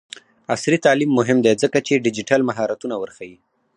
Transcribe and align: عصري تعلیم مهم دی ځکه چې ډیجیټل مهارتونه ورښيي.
عصري 0.53 0.77
تعلیم 0.85 1.11
مهم 1.19 1.37
دی 1.45 1.53
ځکه 1.63 1.77
چې 1.87 2.03
ډیجیټل 2.05 2.41
مهارتونه 2.49 2.95
ورښيي. 2.97 3.37